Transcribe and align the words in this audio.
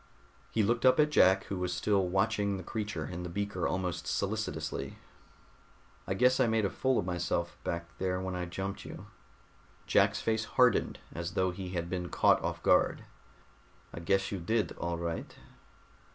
He 0.49 0.63
looked 0.63 0.83
up 0.83 0.99
at 0.99 1.11
Jack 1.11 1.43
who 1.43 1.59
was 1.59 1.71
still 1.71 2.09
watching 2.09 2.57
the 2.57 2.63
creature 2.63 3.05
in 3.05 3.21
the 3.21 3.29
beaker 3.29 3.67
almost 3.67 4.07
solicitously. 4.07 4.97
"I 6.07 6.15
guess 6.15 6.39
I 6.39 6.47
made 6.47 6.65
a 6.65 6.71
fool 6.71 6.97
of 6.97 7.05
myself 7.05 7.55
back 7.63 7.95
there 7.99 8.19
when 8.19 8.33
I 8.33 8.45
jumped 8.45 8.83
you." 8.83 9.05
Jack's 9.85 10.19
face 10.19 10.45
hardened, 10.45 10.97
as 11.13 11.35
though 11.35 11.51
he 11.51 11.69
had 11.73 11.87
been 11.87 12.09
caught 12.09 12.41
off 12.41 12.63
guard. 12.63 13.05
"I 13.93 13.99
guess 13.99 14.31
you 14.31 14.39
did, 14.39 14.71
all 14.71 14.97
right." 14.97 15.35